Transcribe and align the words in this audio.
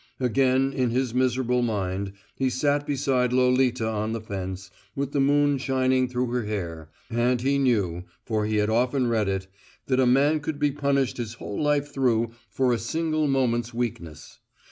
Again, 0.19 0.73
in 0.73 0.89
his 0.89 1.13
miserable 1.13 1.61
mind, 1.61 2.13
he 2.35 2.49
sat 2.49 2.87
beside 2.87 3.31
Lolita 3.31 3.87
on 3.87 4.13
the 4.13 4.19
fence, 4.19 4.71
with 4.95 5.11
the 5.11 5.19
moon 5.19 5.59
shining 5.59 6.07
through 6.07 6.25
her 6.31 6.45
hair; 6.45 6.89
and 7.11 7.39
he 7.39 7.59
knew 7.59 8.05
for 8.25 8.47
he 8.47 8.55
had 8.55 8.69
often 8.71 9.05
read 9.05 9.29
it 9.29 9.45
that 9.85 9.99
a 9.99 10.07
man 10.07 10.39
could 10.39 10.57
be 10.57 10.71
punished 10.71 11.17
his 11.17 11.35
whole 11.35 11.61
life 11.61 11.93
through 11.93 12.31
for 12.49 12.73
a 12.73 12.79
single 12.79 13.27
moment's 13.27 13.75
weakness. 13.75 14.39